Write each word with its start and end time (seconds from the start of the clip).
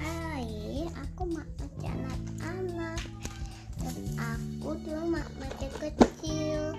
hari 0.00 0.88
aku 0.96 1.22
mak 1.28 1.48
anak-anak 1.84 3.00
aku 4.16 4.70
dulu 4.82 5.04
mak 5.14 5.28
baca 5.38 5.68
kecil. 5.78 6.74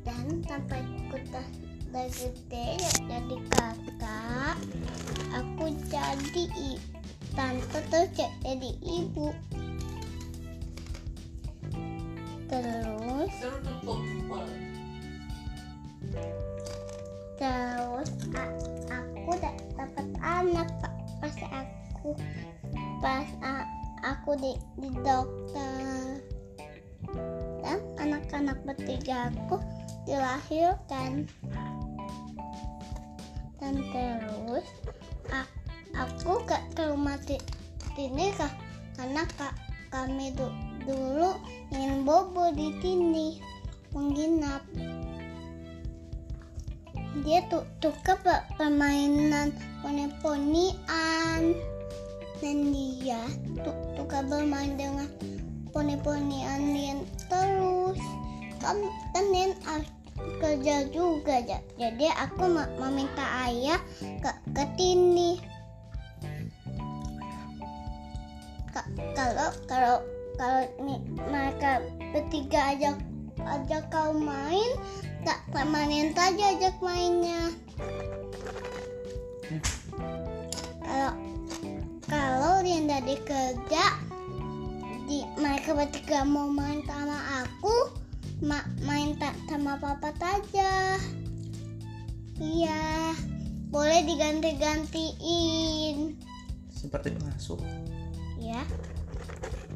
Dan 0.00 0.40
sampai 0.48 0.80
kita 1.12 1.42
udah 1.90 2.08
gede 2.08 2.68
jadi 3.04 3.36
kakak. 3.52 4.56
Aku 5.36 5.70
jadi 5.86 6.46
tante 7.36 7.78
terus 7.92 8.10
jadi 8.16 8.70
ibu. 8.80 9.28
Terus 12.50 13.34
terus 17.40 18.10
aku 18.90 19.30
dapat 19.38 20.06
anak 20.20 20.68
aku 22.00 22.16
pas 23.04 23.28
aku 24.00 24.32
di, 24.40 24.56
di 24.80 24.88
dokter. 25.04 26.24
Dan 27.60 27.80
anak-anak 28.00 28.56
bertiga 28.64 29.28
aku 29.28 29.60
dilahirkan. 30.08 31.28
Dan 33.60 33.74
terus 33.92 34.64
aku 35.92 36.40
ke, 36.48 36.56
ke 36.72 36.88
rumah 36.88 37.20
Tini 37.92 38.32
kah 38.32 38.48
karena 38.96 39.28
kak 39.36 39.52
kami 39.92 40.32
du- 40.32 40.56
dulu 40.88 41.36
ingin 41.68 42.08
bobo 42.08 42.48
di 42.56 42.72
sini 42.80 43.36
menginap. 43.92 44.64
Dia 47.20 47.44
tuh 47.52 47.68
suka 47.84 48.16
pe- 48.24 48.46
permainan 48.56 49.52
poni-ponian 49.84 51.69
dan 52.40 52.72
dia 52.72 53.20
tuh 53.60 53.76
suka 53.96 54.24
bermain 54.24 54.72
dengan 54.74 55.06
poni-ponian 55.70 56.72
Lin 56.72 56.98
terus. 57.28 58.00
Kan 58.60 58.80
kan 59.12 59.24
Lin 59.28 59.52
kerja 60.40 60.88
juga 60.92 61.40
ja- 61.44 61.64
jadi 61.76 62.12
aku 62.16 62.48
meminta 62.80 63.24
ayah 63.48 63.80
ke 64.00 64.30
ke 64.56 64.64
Tini. 64.76 65.40
Ka- 68.72 68.92
kalau 69.16 69.50
kalau 69.68 69.96
kalau 70.36 70.62
nih 70.84 71.00
mereka 71.28 71.84
bertiga 72.12 72.76
ajak 72.76 72.96
ajak 73.40 73.84
kau 73.92 74.12
main 74.16 74.76
tak 75.24 75.40
temanin 75.52 76.12
saja 76.16 76.56
ajak 76.56 76.76
mainnya. 76.80 77.52
Kalau 80.80 81.12
kalau 82.10 82.58
Linda 82.58 82.98
di 83.06 83.14
kerja 83.22 83.84
di 85.06 85.22
mereka 85.38 85.78
bertiga 85.78 86.26
mau 86.26 86.50
main 86.50 86.82
sama 86.82 87.46
aku 87.46 87.94
ma 88.42 88.66
main 88.82 89.14
tak 89.14 89.38
sama 89.46 89.78
papa 89.78 90.10
saja. 90.18 90.98
Iya 92.42 93.14
boleh 93.70 94.02
diganti-gantiin. 94.10 96.18
Seperti 96.74 97.14
pengasuh. 97.14 97.62
Ya 98.42 98.66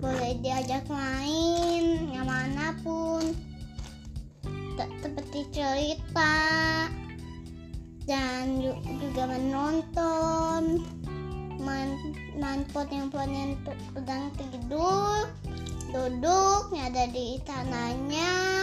boleh 0.02 0.34
diajak 0.42 0.90
main 0.90 2.10
yang 2.10 2.26
mana 2.26 2.74
pun. 2.82 3.30
Tak 4.74 4.90
seperti 5.06 5.46
cerita 5.54 6.34
dan 8.10 8.58
ju- 8.58 8.82
juga 8.98 9.30
menonton 9.30 10.82
main 11.64 11.96
main 12.36 12.62
yang 13.32 13.56
tu- 13.64 13.80
sedang 13.96 14.28
tidur 14.36 15.32
duduk 15.90 16.62
ada 16.76 17.08
di 17.08 17.40
istananya 17.40 18.54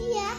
iya. 0.00 0.30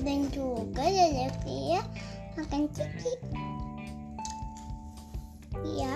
Dan 0.00 0.32
juga 0.32 0.84
ya 0.84 1.06
ya. 1.76 1.82
Makan 2.40 2.62
ciki. 2.72 3.14
Iya. 5.60 5.94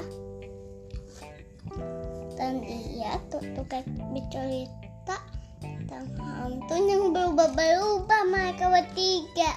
Dan 2.37 2.61
iya 2.67 3.17
tuh 3.33 3.41
tukang 3.57 3.87
bercerita 4.13 5.19
tentang 5.65 6.05
hantu 6.21 6.77
yang 6.77 7.17
berubah-berubah 7.17 8.23
mereka 8.29 8.69
bertiga 8.69 9.57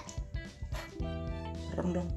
serem 1.77 1.93
dong. 1.93 2.09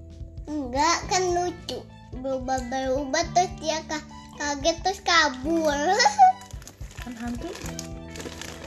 Enggak 0.49 1.05
kan 1.13 1.23
lucu. 1.37 1.85
Berubah-berubah 2.17 3.23
terus 3.37 3.53
dia 3.61 3.85
ka- 3.85 4.09
kaget 4.41 4.77
terus 4.81 5.01
kabur. 5.05 5.77
Kan 7.05 7.13
hantu? 7.21 7.53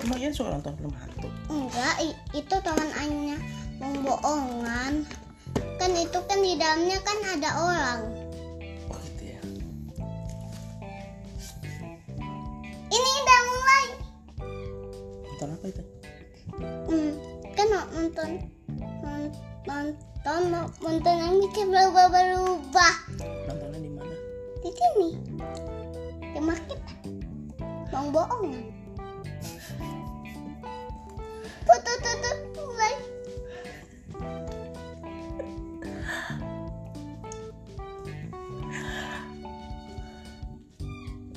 Emang 0.05 0.17
Ian 0.21 0.33
suka 0.33 0.53
nonton 0.53 0.77
film 0.77 0.93
hantu? 0.93 1.27
Enggak 1.49 1.95
itu 2.37 2.55
teman 2.61 2.89
Anya 3.01 3.37
membohongan 3.81 5.05
kan 5.81 5.91
itu 5.97 6.19
kan 6.29 6.39
di 6.39 6.55
dalamnya 6.55 6.97
kan 7.03 7.17
ada 7.35 7.49
orang. 7.59 7.99
Oh 8.87 8.97
gitu 9.03 9.23
ya. 9.35 9.41
Ini 12.89 13.09
udah 13.21 13.39
mulai. 13.49 13.85
Nonton 15.29 15.49
apa 15.51 15.65
itu? 15.67 15.83
Hmm, 16.87 17.11
kan 17.53 17.67
nonton 17.91 18.29
non- 19.67 20.12
nonton 20.23 20.71
nonton 20.79 21.15
yang 21.19 21.35
bikin 21.35 21.67
berubah-berubah 21.67 22.95
nontonnya 23.43 23.79
di 23.83 23.91
mana? 23.91 24.15
Di 24.63 24.71
sini. 24.71 25.09
Di 26.31 26.39
market. 26.39 26.79
Mau 27.91 28.07
bohong. 28.07 28.55
Tuh 31.67 31.79
tuh 31.83 31.97
tuh 31.99 32.15
tuh 32.23 32.35
mulai 32.55 32.93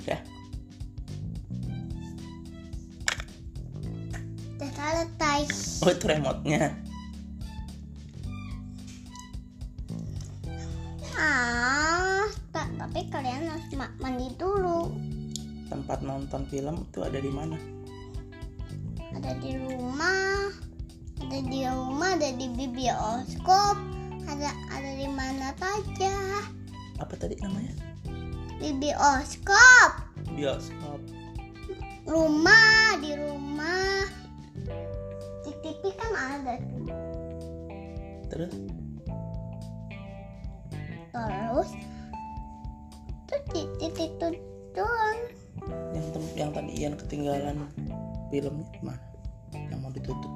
ya. 0.07 0.19
Udah 4.55 4.71
selesai. 4.71 5.43
Oh 5.83 5.91
itu 5.91 6.07
remote-nya 6.07 6.86
kalian 13.27 13.51
harus 13.51 13.67
ma- 13.75 13.97
mandi 13.99 14.31
dulu. 14.39 14.95
Tempat 15.67 15.99
nonton 16.07 16.47
film 16.47 16.87
itu 16.87 17.03
ada 17.03 17.19
di 17.19 17.27
mana? 17.27 17.59
Ada 19.19 19.35
di 19.43 19.51
rumah 19.59 20.55
ada 21.19 21.39
di 21.43 21.67
rumah 21.67 22.15
ada 22.15 22.31
di 22.31 22.47
bioskop 22.71 23.75
ada 24.31 24.55
ada 24.71 24.91
di 24.95 25.11
mana 25.11 25.51
saja. 25.59 26.15
Apa 27.03 27.19
tadi 27.19 27.35
namanya? 27.43 27.75
Bioskop. 28.63 29.91
Bioskop. 30.31 31.03
Rumah 32.07 33.03
di 33.03 33.11
rumah. 33.19 34.07
Di 35.43 35.51
TV 35.67 35.83
kan 35.99 36.13
ada 36.15 36.63
tuh. 36.63 36.87
Terus? 38.31 38.55
Terus 41.11 41.96
di 43.87 44.11
itu 44.11 44.29
doang 44.75 45.19
yang 45.95 46.07
tem- 46.13 46.35
yang 46.37 46.51
tadi 46.51 46.73
Ian 46.75 46.95
ketinggalan 46.99 47.57
filmnya 48.29 48.67
mana? 48.83 49.07
Yang 49.55 49.81
mau 49.81 49.91
ditutup. 49.95 50.33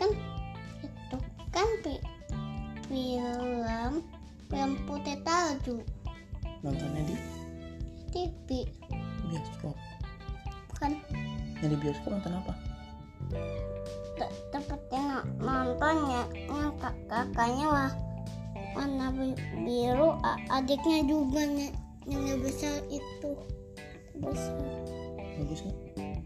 Kan 0.00 0.10
itu 0.82 1.18
kan 1.52 1.68
fi- 1.84 2.04
film 2.90 3.92
film 4.48 4.70
putih 4.88 5.16
salju. 5.22 5.84
Nontonnya 6.64 7.02
di? 7.06 7.16
TV 8.08 8.66
bioskop. 9.28 9.76
Kan 10.80 10.96
yang 11.60 11.70
di 11.70 11.78
bioskop 11.78 12.18
nonton 12.18 12.40
apa 12.40 12.52
seperti 15.18 15.42
no- 15.42 15.46
nontonnya 15.46 16.22
yang 16.46 16.72
kak- 16.78 17.00
kakaknya 17.10 17.66
lah 17.66 17.92
warna 18.76 19.10
bi- 19.10 19.38
biru 19.66 20.14
adiknya 20.50 21.02
juga 21.02 21.42
ny- 21.42 21.74
yang 22.06 22.38
besar 22.40 22.78
itu. 22.88 23.32
Besar. 24.18 24.54
Bagus 25.38 25.60
nggak? 25.66 25.78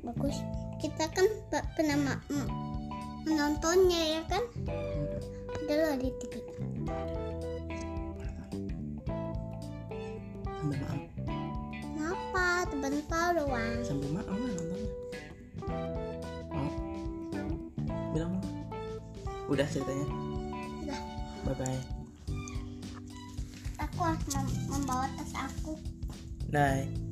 Bagus. 0.05 0.37
Kita 0.81 1.05
kan 1.13 1.27
pe- 1.49 1.69
pernah 1.79 1.97
ma- 1.97 2.25
menontonnya 3.25 4.21
ya 4.21 4.23
kan? 4.29 4.45
Ada 5.63 5.73
loh 5.79 5.95
di 6.01 6.11
TV 6.21 6.33
sambil 6.43 6.81
maaf. 6.85 7.11
Kenapa? 11.81 12.47
Sebentar 12.71 13.27
doang. 13.37 13.79
Sambil 13.85 14.09
maaf 14.17 14.29
nontonnya 14.29 14.83
udah 19.53 19.67
ceritanya. 19.69 20.07
Udah. 20.83 21.01
Bye 21.47 21.57
bye 21.59 22.03
aku 23.83 23.99
harus 24.09 24.25
mem- 24.33 24.59
membawa 24.73 25.07
tas 25.19 25.33
aku. 25.37 25.77
Bye 26.49 27.12